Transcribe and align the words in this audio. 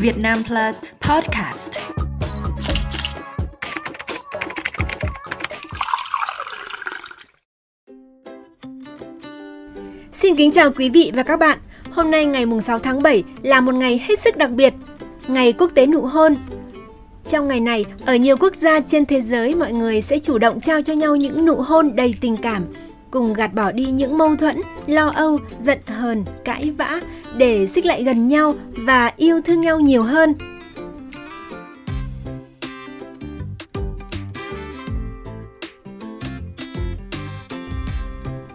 Việt 0.00 0.18
Nam 0.18 0.38
Plus 0.46 0.84
Podcast. 1.00 1.78
Xin 10.12 10.36
kính 10.36 10.50
chào 10.50 10.70
quý 10.72 10.90
vị 10.90 11.12
và 11.14 11.22
các 11.22 11.38
bạn. 11.38 11.58
Hôm 11.90 12.10
nay 12.10 12.24
ngày 12.24 12.44
6 12.62 12.78
tháng 12.78 13.02
7 13.02 13.24
là 13.42 13.60
một 13.60 13.74
ngày 13.74 14.04
hết 14.08 14.20
sức 14.20 14.36
đặc 14.36 14.50
biệt, 14.50 14.74
ngày 15.28 15.52
quốc 15.52 15.70
tế 15.74 15.86
nụ 15.86 16.00
hôn. 16.00 16.36
Trong 17.26 17.48
ngày 17.48 17.60
này, 17.60 17.84
ở 18.06 18.16
nhiều 18.16 18.36
quốc 18.36 18.54
gia 18.56 18.80
trên 18.80 19.06
thế 19.06 19.20
giới 19.20 19.54
mọi 19.54 19.72
người 19.72 20.02
sẽ 20.02 20.18
chủ 20.18 20.38
động 20.38 20.60
trao 20.60 20.82
cho 20.82 20.92
nhau 20.92 21.16
những 21.16 21.46
nụ 21.46 21.54
hôn 21.54 21.96
đầy 21.96 22.14
tình 22.20 22.36
cảm, 22.36 22.64
cùng 23.10 23.32
gạt 23.32 23.54
bỏ 23.54 23.72
đi 23.72 23.84
những 23.84 24.18
mâu 24.18 24.36
thuẫn, 24.36 24.60
lo 24.86 25.08
âu, 25.08 25.38
giận 25.62 25.78
hờn, 25.86 26.24
cãi 26.44 26.70
vã 26.78 27.00
để 27.36 27.66
xích 27.66 27.86
lại 27.86 28.04
gần 28.04 28.28
nhau 28.28 28.54
và 28.76 29.12
yêu 29.16 29.40
thương 29.46 29.60
nhau 29.60 29.80
nhiều 29.80 30.02
hơn. 30.02 30.34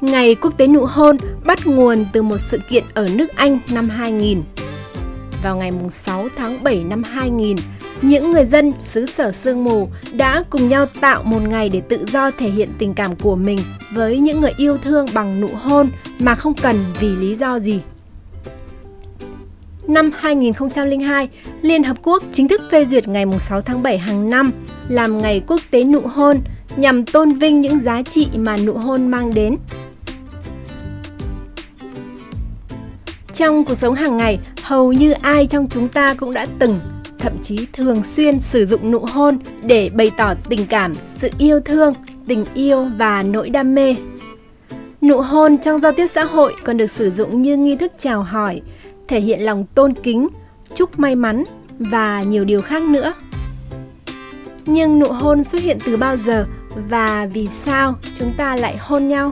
Ngày 0.02 0.36
quốc 0.36 0.58
tế 0.58 0.68
nụ 0.68 0.86
hôn 0.86 1.18
bắt 1.46 1.68
nguồn 1.68 2.06
từ 2.14 2.22
một 2.22 2.38
sự 2.38 2.60
kiện 2.70 2.84
ở 2.94 3.08
nước 3.16 3.36
Anh 3.36 3.60
năm 3.72 3.90
2000. 3.90 4.42
Vào 5.44 5.58
ngày 5.58 5.72
6 5.90 6.28
tháng 6.36 6.64
7 6.64 6.84
năm 6.84 7.04
2000, 7.04 7.58
những 8.02 8.32
người 8.32 8.46
dân 8.46 8.72
xứ 8.80 9.06
sở 9.06 9.32
sương 9.32 9.64
mù 9.64 9.90
đã 10.14 10.44
cùng 10.50 10.70
nhau 10.70 10.86
tạo 11.02 11.24
một 11.24 11.42
ngày 11.42 11.70
để 11.70 11.82
tự 11.90 12.06
do 12.08 12.32
thể 12.32 12.50
hiện 12.50 12.70
tình 12.78 12.94
cảm 12.94 13.16
của 13.16 13.36
mình 13.36 13.60
với 13.94 14.20
những 14.20 14.42
người 14.42 14.52
yêu 14.58 14.78
thương 14.78 15.06
bằng 15.14 15.42
nụ 15.42 15.50
hôn 15.54 15.90
mà 16.20 16.36
không 16.36 16.54
cần 16.54 16.86
vì 17.00 17.08
lý 17.08 17.36
do 17.36 17.60
gì. 17.60 17.82
Năm 19.88 20.12
2002, 20.18 21.30
Liên 21.62 21.84
Hợp 21.84 21.98
Quốc 22.04 22.24
chính 22.32 22.48
thức 22.48 22.62
phê 22.72 22.86
duyệt 22.86 23.08
ngày 23.08 23.26
6 23.40 23.62
tháng 23.62 23.84
7 23.84 23.98
hàng 23.98 24.30
năm 24.30 24.52
làm 24.88 25.22
ngày 25.22 25.42
quốc 25.48 25.62
tế 25.72 25.84
nụ 25.84 26.02
hôn 26.02 26.40
nhằm 26.76 27.06
tôn 27.06 27.34
vinh 27.34 27.62
những 27.62 27.80
giá 27.80 28.02
trị 28.04 28.28
mà 28.36 28.58
nụ 28.58 28.74
hôn 28.74 29.08
mang 29.08 29.34
đến. 29.34 29.56
Trong 33.34 33.66
cuộc 33.66 33.76
sống 33.76 33.96
hàng 33.96 34.18
ngày, 34.18 34.40
hầu 34.64 34.94
như 34.94 35.12
ai 35.12 35.48
trong 35.48 35.68
chúng 35.70 35.88
ta 35.88 36.14
cũng 36.14 36.34
đã 36.34 36.46
từng 36.60 36.80
thậm 37.20 37.34
chí 37.44 37.68
thường 37.74 38.04
xuyên 38.04 38.40
sử 38.40 38.66
dụng 38.66 38.92
nụ 38.92 39.00
hôn 39.00 39.38
để 39.64 39.90
bày 39.94 40.12
tỏ 40.18 40.34
tình 40.50 40.68
cảm, 40.68 40.96
sự 41.18 41.30
yêu 41.38 41.60
thương, 41.60 41.94
tình 42.28 42.46
yêu 42.54 42.88
và 42.98 43.24
nỗi 43.24 43.50
đam 43.50 43.76
mê. 43.76 43.96
Nụ 45.02 45.22
hôn 45.22 45.58
trong 45.58 45.80
giao 45.80 45.92
tiếp 45.92 46.08
xã 46.08 46.24
hội 46.24 46.56
còn 46.64 46.78
được 46.78 46.92
sử 46.92 47.12
dụng 47.12 47.42
như 47.42 47.58
nghi 47.58 47.76
thức 47.76 47.92
chào 47.98 48.24
hỏi, 48.24 48.62
thể 49.08 49.20
hiện 49.20 49.42
lòng 49.42 49.66
tôn 49.76 49.94
kính, 49.94 50.28
chúc 50.74 51.00
may 51.00 51.16
mắn 51.16 51.44
và 51.80 52.24
nhiều 52.24 52.44
điều 52.44 52.62
khác 52.62 52.84
nữa. 52.84 53.14
Nhưng 54.66 55.00
nụ 55.00 55.08
hôn 55.08 55.44
xuất 55.44 55.62
hiện 55.62 55.78
từ 55.86 55.98
bao 55.98 56.18
giờ 56.18 56.46
và 56.90 57.28
vì 57.34 57.48
sao 57.48 57.96
chúng 58.14 58.34
ta 58.38 58.56
lại 58.56 58.78
hôn 58.78 59.08
nhau? 59.08 59.32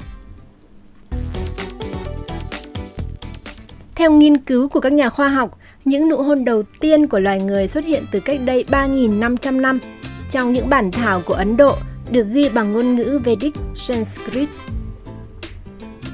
Theo 3.95 4.11
nghiên 4.11 4.37
cứu 4.37 4.67
của 4.67 4.79
các 4.79 4.93
nhà 4.93 5.09
khoa 5.09 5.29
học, 5.29 5.57
những 5.85 6.09
nụ 6.09 6.17
hôn 6.17 6.45
đầu 6.45 6.63
tiên 6.79 7.07
của 7.07 7.19
loài 7.19 7.39
người 7.41 7.67
xuất 7.67 7.85
hiện 7.85 8.03
từ 8.11 8.19
cách 8.19 8.39
đây 8.45 8.65
3.500 8.69 9.61
năm 9.61 9.79
trong 10.29 10.53
những 10.53 10.69
bản 10.69 10.91
thảo 10.91 11.21
của 11.25 11.33
Ấn 11.33 11.57
Độ 11.57 11.75
được 12.11 12.27
ghi 12.33 12.49
bằng 12.49 12.73
ngôn 12.73 12.95
ngữ 12.95 13.19
Vedic 13.23 13.53
Sanskrit. 13.75 14.49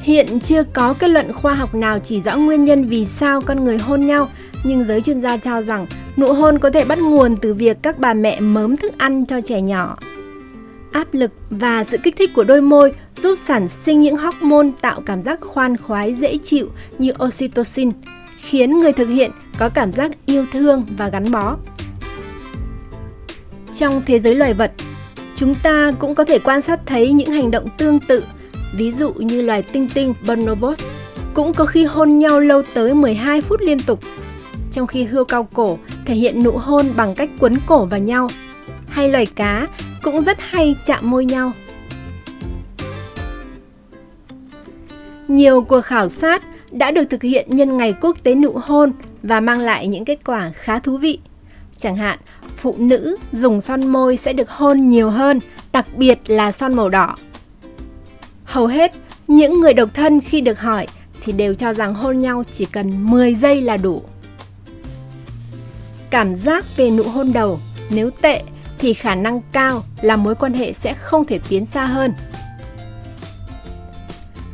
Hiện 0.02 0.40
chưa 0.40 0.64
có 0.64 0.94
kết 0.94 1.08
luận 1.08 1.34
khoa 1.34 1.54
học 1.54 1.76
nào 1.76 2.00
chỉ 2.00 2.22
rõ 2.22 2.38
nguyên 2.38 2.66
nhân 2.66 2.86
vì 2.86 3.06
sao 3.06 3.42
con 3.42 3.66
người 3.66 3.78
hôn 3.78 4.02
nhau, 4.02 4.30
nhưng 4.64 4.84
giới 4.84 5.02
chuyên 5.02 5.22
gia 5.22 5.38
cho 5.38 5.62
rằng 5.62 5.88
nụ 6.18 6.34
hôn 6.34 6.60
có 6.60 6.70
thể 6.70 6.86
bắt 6.86 7.00
nguồn 7.00 7.38
từ 7.42 7.54
việc 7.54 7.78
các 7.82 8.00
bà 8.00 8.14
mẹ 8.14 8.40
mớm 8.40 8.78
thức 8.78 8.98
ăn 8.98 9.26
cho 9.26 9.42
trẻ 9.42 9.62
nhỏ. 9.62 9.98
Áp 10.92 11.14
lực 11.14 11.32
và 11.50 11.84
sự 11.84 11.98
kích 12.04 12.16
thích 12.18 12.34
của 12.34 12.44
đôi 12.44 12.62
môi 12.62 12.92
giúp 13.16 13.36
sản 13.40 13.68
sinh 13.68 14.02
những 14.02 14.18
hormone 14.18 14.68
tạo 14.82 15.02
cảm 15.06 15.24
giác 15.24 15.40
khoan 15.42 15.78
khoái 15.78 16.14
dễ 16.14 16.38
chịu 16.38 16.70
như 17.00 17.12
oxytocin, 17.24 17.92
khiến 18.38 18.80
người 18.80 18.94
thực 18.94 19.08
hiện 19.08 19.32
có 19.60 19.70
cảm 19.70 19.92
giác 19.92 20.12
yêu 20.26 20.46
thương 20.52 20.86
và 20.98 21.10
gắn 21.10 21.32
bó. 21.32 21.58
Trong 23.76 24.02
thế 24.06 24.20
giới 24.20 24.36
loài 24.36 24.54
vật, 24.54 24.72
chúng 25.36 25.56
ta 25.56 25.92
cũng 26.00 26.16
có 26.16 26.24
thể 26.24 26.40
quan 26.40 26.62
sát 26.62 26.80
thấy 26.86 27.12
những 27.12 27.32
hành 27.32 27.52
động 27.52 27.68
tương 27.78 28.00
tự, 28.00 28.24
ví 28.74 28.92
dụ 28.92 29.14
như 29.14 29.42
loài 29.42 29.62
tinh 29.62 29.90
tinh 29.94 30.14
bonobos 30.28 30.82
cũng 31.34 31.54
có 31.54 31.66
khi 31.66 31.86
hôn 31.86 32.20
nhau 32.20 32.40
lâu 32.40 32.62
tới 32.74 32.94
12 32.94 33.42
phút 33.42 33.62
liên 33.62 33.80
tục, 33.80 34.00
trong 34.72 34.88
khi 34.88 35.04
hươu 35.04 35.26
cao 35.26 35.48
cổ 35.54 35.78
thể 36.06 36.16
hiện 36.16 36.44
nụ 36.44 36.52
hôn 36.52 36.94
bằng 36.96 37.16
cách 37.16 37.30
quấn 37.40 37.58
cổ 37.66 37.86
vào 37.86 38.00
nhau, 38.00 38.30
hay 38.90 39.10
loài 39.10 39.26
cá 39.26 39.68
cũng 40.12 40.24
rất 40.24 40.38
hay 40.40 40.76
chạm 40.86 41.10
môi 41.10 41.26
nhau. 41.26 41.52
Nhiều 45.28 45.62
cuộc 45.62 45.82
khảo 45.82 46.10
sát 46.10 46.44
đã 46.72 46.92
được 46.92 47.04
thực 47.10 47.24
hiện 47.24 47.48
nhân 47.50 47.78
ngày 47.78 47.96
quốc 48.02 48.18
tế 48.24 48.36
nụ 48.36 48.52
hôn 48.52 48.94
và 49.24 49.40
mang 49.40 49.60
lại 49.60 49.88
những 49.88 50.06
kết 50.06 50.20
quả 50.26 50.52
khá 50.56 50.80
thú 50.80 50.98
vị. 50.98 51.20
Chẳng 51.78 51.96
hạn, 51.96 52.20
phụ 52.58 52.76
nữ 52.78 53.18
dùng 53.32 53.62
son 53.62 53.88
môi 53.88 54.18
sẽ 54.18 54.34
được 54.34 54.50
hôn 54.50 54.90
nhiều 54.90 55.10
hơn, 55.10 55.40
đặc 55.72 55.86
biệt 55.96 56.20
là 56.28 56.52
son 56.52 56.74
màu 56.74 56.90
đỏ. 56.90 57.16
Hầu 58.46 58.68
hết, 58.68 58.92
những 59.28 59.62
người 59.62 59.74
độc 59.74 59.90
thân 59.94 60.22
khi 60.22 60.42
được 60.42 60.60
hỏi 60.60 60.88
thì 61.22 61.32
đều 61.34 61.56
cho 61.56 61.74
rằng 61.74 61.94
hôn 61.94 62.18
nhau 62.18 62.44
chỉ 62.52 62.66
cần 62.66 63.10
10 63.12 63.36
giây 63.36 63.62
là 63.62 63.78
đủ. 63.78 64.02
Cảm 66.10 66.36
giác 66.36 66.66
về 66.78 66.92
nụ 66.92 67.04
hôn 67.04 67.34
đầu 67.34 67.60
nếu 67.90 68.10
tệ 68.10 68.42
thì 68.80 68.94
khả 68.94 69.16
năng 69.16 69.42
cao 69.52 69.84
là 70.02 70.16
mối 70.16 70.36
quan 70.36 70.54
hệ 70.54 70.74
sẽ 70.74 70.94
không 70.94 71.26
thể 71.26 71.40
tiến 71.50 71.66
xa 71.66 71.86
hơn. 71.86 72.14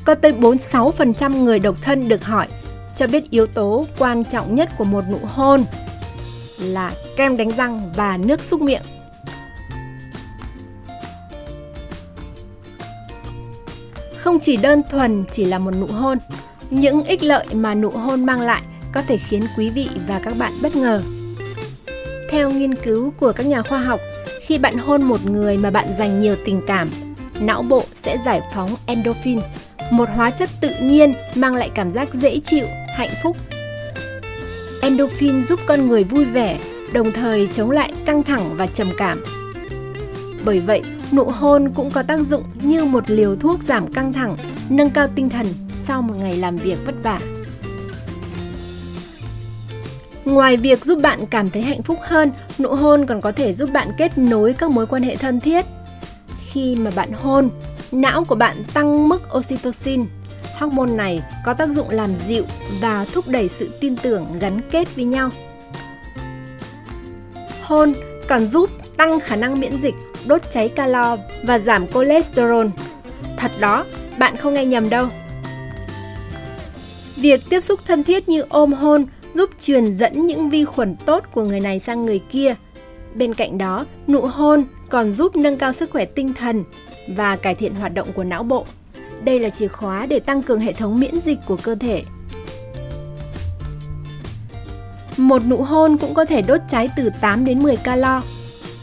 Có 0.05 0.15
tới 0.15 0.31
46% 0.31 1.43
người 1.43 1.59
độc 1.59 1.75
thân 1.81 2.07
được 2.07 2.23
hỏi 2.23 2.47
cho 2.95 3.07
biết 3.07 3.29
yếu 3.29 3.45
tố 3.45 3.85
quan 3.97 4.23
trọng 4.23 4.55
nhất 4.55 4.69
của 4.77 4.83
một 4.83 5.03
nụ 5.11 5.19
hôn 5.23 5.65
là 6.59 6.91
kem 7.17 7.37
đánh 7.37 7.49
răng 7.49 7.91
và 7.95 8.17
nước 8.17 8.43
súc 8.43 8.61
miệng. 8.61 8.81
Không 14.17 14.39
chỉ 14.39 14.57
đơn 14.57 14.81
thuần 14.91 15.25
chỉ 15.31 15.45
là 15.45 15.59
một 15.59 15.71
nụ 15.79 15.87
hôn, 15.87 16.17
những 16.69 17.03
ích 17.03 17.23
lợi 17.23 17.45
mà 17.53 17.75
nụ 17.75 17.89
hôn 17.89 18.25
mang 18.25 18.41
lại 18.41 18.61
có 18.93 19.01
thể 19.01 19.17
khiến 19.17 19.43
quý 19.57 19.69
vị 19.69 19.89
và 20.07 20.19
các 20.23 20.33
bạn 20.37 20.51
bất 20.61 20.75
ngờ. 20.75 21.01
Theo 22.29 22.51
nghiên 22.51 22.75
cứu 22.75 23.13
của 23.19 23.31
các 23.31 23.45
nhà 23.45 23.61
khoa 23.61 23.79
học, 23.79 23.99
khi 24.45 24.57
bạn 24.57 24.77
hôn 24.77 25.03
một 25.03 25.25
người 25.25 25.57
mà 25.57 25.71
bạn 25.71 25.93
dành 25.97 26.19
nhiều 26.19 26.35
tình 26.45 26.61
cảm, 26.67 26.89
não 27.39 27.63
bộ 27.63 27.83
sẽ 27.95 28.17
giải 28.25 28.41
phóng 28.53 28.69
endorphin, 28.85 29.39
một 29.91 30.09
hóa 30.15 30.31
chất 30.31 30.49
tự 30.61 30.69
nhiên 30.81 31.13
mang 31.35 31.55
lại 31.55 31.69
cảm 31.75 31.91
giác 31.91 32.13
dễ 32.13 32.39
chịu, 32.39 32.65
hạnh 32.97 33.09
phúc. 33.23 33.37
Endorphin 34.81 35.43
giúp 35.43 35.59
con 35.65 35.87
người 35.87 36.03
vui 36.03 36.25
vẻ, 36.25 36.59
đồng 36.93 37.11
thời 37.11 37.47
chống 37.53 37.71
lại 37.71 37.93
căng 38.05 38.23
thẳng 38.23 38.57
và 38.57 38.67
trầm 38.67 38.91
cảm. 38.97 39.23
Bởi 40.45 40.59
vậy, 40.59 40.81
nụ 41.11 41.23
hôn 41.23 41.71
cũng 41.75 41.91
có 41.91 42.03
tác 42.03 42.19
dụng 42.19 42.43
như 42.61 42.85
một 42.85 43.09
liều 43.09 43.35
thuốc 43.35 43.59
giảm 43.63 43.93
căng 43.93 44.13
thẳng, 44.13 44.37
nâng 44.69 44.89
cao 44.89 45.07
tinh 45.15 45.29
thần 45.29 45.47
sau 45.83 46.01
một 46.01 46.13
ngày 46.19 46.37
làm 46.37 46.57
việc 46.57 46.85
vất 46.85 46.95
vả. 47.03 47.19
Ngoài 50.25 50.57
việc 50.57 50.85
giúp 50.85 50.99
bạn 51.01 51.25
cảm 51.25 51.49
thấy 51.49 51.61
hạnh 51.61 51.81
phúc 51.83 51.99
hơn, 52.01 52.31
nụ 52.59 52.69
hôn 52.69 53.05
còn 53.05 53.21
có 53.21 53.31
thể 53.31 53.53
giúp 53.53 53.69
bạn 53.73 53.87
kết 53.97 54.17
nối 54.17 54.53
các 54.53 54.71
mối 54.71 54.87
quan 54.87 55.03
hệ 55.03 55.15
thân 55.15 55.39
thiết. 55.39 55.65
Khi 56.51 56.75
mà 56.75 56.91
bạn 56.95 57.11
hôn, 57.11 57.49
não 57.91 58.23
của 58.23 58.35
bạn 58.35 58.57
tăng 58.73 59.09
mức 59.09 59.21
oxytocin. 59.37 60.05
Hormone 60.57 60.91
này 60.91 61.23
có 61.45 61.53
tác 61.53 61.69
dụng 61.69 61.89
làm 61.89 62.09
dịu 62.27 62.43
và 62.81 63.05
thúc 63.13 63.25
đẩy 63.27 63.49
sự 63.49 63.69
tin 63.79 63.95
tưởng 63.95 64.25
gắn 64.39 64.61
kết 64.71 64.95
với 64.95 65.05
nhau. 65.05 65.29
Hôn 67.63 67.93
còn 68.27 68.47
giúp 68.47 68.69
tăng 68.97 69.19
khả 69.19 69.35
năng 69.35 69.59
miễn 69.59 69.81
dịch, 69.81 69.95
đốt 70.25 70.41
cháy 70.51 70.69
calo 70.69 71.17
và 71.43 71.59
giảm 71.59 71.87
cholesterol. 71.87 72.67
Thật 73.37 73.51
đó, 73.59 73.85
bạn 74.17 74.37
không 74.37 74.53
nghe 74.53 74.65
nhầm 74.65 74.89
đâu. 74.89 75.07
Việc 77.15 77.41
tiếp 77.49 77.61
xúc 77.61 77.79
thân 77.87 78.03
thiết 78.03 78.29
như 78.29 78.43
ôm 78.49 78.73
hôn 78.73 79.05
giúp 79.33 79.49
truyền 79.59 79.93
dẫn 79.93 80.25
những 80.25 80.49
vi 80.49 80.65
khuẩn 80.65 80.95
tốt 81.05 81.23
của 81.31 81.43
người 81.43 81.59
này 81.59 81.79
sang 81.79 82.05
người 82.05 82.21
kia. 82.31 82.55
Bên 83.15 83.33
cạnh 83.33 83.57
đó, 83.57 83.85
nụ 84.07 84.21
hôn 84.21 84.63
còn 84.89 85.11
giúp 85.11 85.35
nâng 85.35 85.57
cao 85.57 85.73
sức 85.73 85.89
khỏe 85.89 86.05
tinh 86.05 86.33
thần 86.33 86.63
và 87.07 87.35
cải 87.35 87.55
thiện 87.55 87.75
hoạt 87.75 87.93
động 87.93 88.07
của 88.15 88.23
não 88.23 88.43
bộ. 88.43 88.65
Đây 89.23 89.39
là 89.39 89.49
chìa 89.49 89.67
khóa 89.67 90.05
để 90.05 90.19
tăng 90.19 90.43
cường 90.43 90.59
hệ 90.59 90.73
thống 90.73 90.99
miễn 90.99 91.21
dịch 91.21 91.37
của 91.47 91.57
cơ 91.63 91.75
thể. 91.75 92.03
Một 95.17 95.41
nụ 95.47 95.57
hôn 95.57 95.97
cũng 95.97 96.13
có 96.13 96.25
thể 96.25 96.41
đốt 96.41 96.61
cháy 96.69 96.89
từ 96.97 97.09
8 97.21 97.45
đến 97.45 97.63
10 97.63 97.75
calo. 97.75 98.21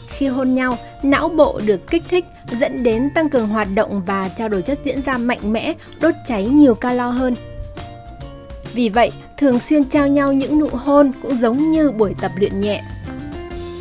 Khi 0.07 0.27
hôn 0.27 0.53
nhau, 0.53 0.77
não 1.03 1.29
bộ 1.29 1.61
được 1.65 1.87
kích 1.87 2.03
thích 2.09 2.25
dẫn 2.59 2.83
đến 2.83 3.09
tăng 3.15 3.29
cường 3.29 3.47
hoạt 3.47 3.67
động 3.75 4.01
và 4.05 4.29
trao 4.29 4.49
đổi 4.49 4.61
chất 4.61 4.79
diễn 4.83 5.01
ra 5.01 5.17
mạnh 5.17 5.53
mẽ, 5.53 5.73
đốt 6.01 6.15
cháy 6.27 6.45
nhiều 6.45 6.75
calo 6.75 7.09
hơn. 7.09 7.35
Vì 8.73 8.89
vậy, 8.89 9.11
thường 9.37 9.59
xuyên 9.59 9.83
trao 9.83 10.07
nhau 10.07 10.33
những 10.33 10.59
nụ 10.59 10.67
hôn 10.71 11.11
cũng 11.21 11.35
giống 11.35 11.71
như 11.71 11.91
buổi 11.91 12.15
tập 12.21 12.31
luyện 12.35 12.59
nhẹ. 12.59 12.81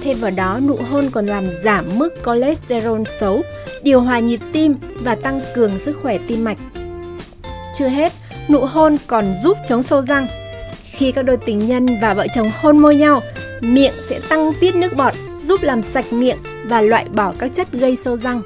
Thêm 0.03 0.19
vào 0.21 0.31
đó, 0.31 0.61
nụ 0.69 0.77
hôn 0.91 1.11
còn 1.11 1.27
làm 1.27 1.47
giảm 1.65 1.99
mức 1.99 2.15
cholesterol 2.27 3.03
xấu, 3.21 3.43
điều 3.83 4.01
hòa 4.01 4.19
nhịp 4.19 4.41
tim 4.53 4.75
và 5.01 5.15
tăng 5.15 5.41
cường 5.55 5.79
sức 5.79 5.99
khỏe 6.03 6.19
tim 6.27 6.45
mạch. 6.45 6.59
Chưa 7.79 7.89
hết, 7.89 8.13
nụ 8.49 8.61
hôn 8.61 8.97
còn 9.07 9.35
giúp 9.43 9.57
chống 9.69 9.83
sâu 9.83 10.03
răng. 10.03 10.27
Khi 10.85 11.13
các 11.13 11.23
đôi 11.23 11.37
tình 11.37 11.69
nhân 11.69 11.87
và 12.03 12.15
vợ 12.15 12.27
chồng 12.35 12.51
hôn 12.61 12.79
môi 12.79 12.97
nhau, 12.97 13.23
miệng 13.61 13.95
sẽ 14.09 14.21
tăng 14.29 14.53
tiết 14.61 14.75
nước 14.75 14.97
bọt, 14.97 15.15
giúp 15.43 15.63
làm 15.63 15.83
sạch 15.83 16.13
miệng 16.13 16.39
và 16.65 16.81
loại 16.81 17.05
bỏ 17.15 17.33
các 17.39 17.51
chất 17.55 17.73
gây 17.73 17.97
sâu 17.97 18.17
răng. 18.17 18.43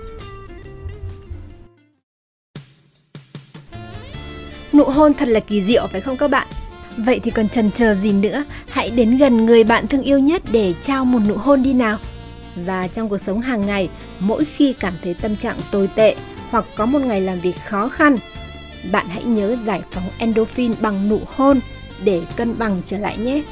Nụ 4.75 4.85
hôn 4.85 5.15
thật 5.15 5.29
là 5.29 5.41
kỳ 5.41 5.63
diệu 5.63 5.87
phải 5.87 6.01
không 6.01 6.17
các 6.17 6.31
bạn? 6.31 6.47
Vậy 6.97 7.21
thì 7.21 7.31
còn 7.31 7.49
chần 7.49 7.71
chờ 7.71 7.95
gì 7.95 8.13
nữa, 8.13 8.45
hãy 8.69 8.91
đến 8.91 9.17
gần 9.17 9.47
người 9.47 9.65
bạn 9.65 9.87
thương 9.87 10.03
yêu 10.03 10.19
nhất 10.19 10.43
để 10.53 10.75
trao 10.83 11.05
một 11.05 11.19
nụ 11.29 11.35
hôn 11.35 11.63
đi 11.63 11.73
nào. 11.73 11.99
Và 12.57 12.89
trong 12.89 13.09
cuộc 13.09 13.19
sống 13.19 13.41
hàng 13.41 13.67
ngày, 13.67 13.89
mỗi 14.19 14.45
khi 14.45 14.73
cảm 14.73 14.95
thấy 15.03 15.15
tâm 15.15 15.37
trạng 15.37 15.57
tồi 15.71 15.89
tệ 15.95 16.17
hoặc 16.51 16.65
có 16.77 16.87
một 16.87 16.99
ngày 16.99 17.21
làm 17.21 17.41
việc 17.41 17.57
khó 17.67 17.89
khăn, 17.89 18.17
bạn 18.93 19.07
hãy 19.09 19.25
nhớ 19.25 19.57
giải 19.67 19.83
phóng 19.91 20.11
endorphin 20.19 20.73
bằng 20.81 21.09
nụ 21.09 21.21
hôn 21.27 21.61
để 22.05 22.21
cân 22.37 22.59
bằng 22.59 22.83
trở 22.85 22.99
lại 22.99 23.19
nhé. 23.19 23.43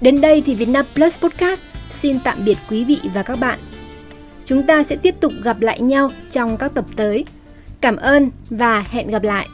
Đến 0.00 0.20
đây 0.20 0.42
thì 0.46 0.54
Vietnam 0.54 0.86
Plus 0.94 1.18
Podcast 1.18 1.60
xin 1.90 2.20
tạm 2.20 2.44
biệt 2.44 2.58
quý 2.70 2.84
vị 2.84 3.00
và 3.14 3.22
các 3.22 3.38
bạn. 3.38 3.58
Chúng 4.44 4.62
ta 4.62 4.82
sẽ 4.82 4.96
tiếp 4.96 5.14
tục 5.20 5.32
gặp 5.42 5.60
lại 5.60 5.80
nhau 5.80 6.10
trong 6.30 6.56
các 6.56 6.74
tập 6.74 6.84
tới. 6.96 7.24
Cảm 7.86 7.96
ơn 7.96 8.30
và 8.50 8.84
hẹn 8.90 9.10
gặp 9.10 9.22
lại. 9.22 9.48